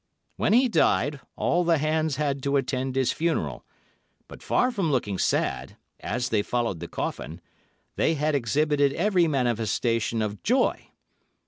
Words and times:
When 0.35 0.53
he 0.53 0.67
died, 0.67 1.19
all 1.35 1.63
the 1.63 1.77
hands 1.77 2.15
had 2.15 2.41
to 2.41 2.57
attend 2.57 2.95
his 2.95 3.11
funeral, 3.11 3.63
but 4.27 4.41
far 4.41 4.71
from 4.71 4.91
looking 4.91 5.19
sad, 5.19 5.77
as 5.99 6.29
they 6.29 6.41
followed 6.41 6.79
the 6.79 6.87
coffin, 6.87 7.39
they 7.97 8.15
had 8.15 8.33
exhibited 8.33 8.93
every 8.93 9.27
manifestation 9.27 10.23
of 10.23 10.41
joy. 10.41 10.87